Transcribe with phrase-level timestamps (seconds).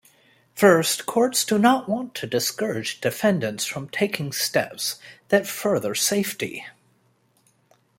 [0.55, 4.95] First, courts do not want to discourage defendants from taking steps
[5.27, 6.65] that further safety.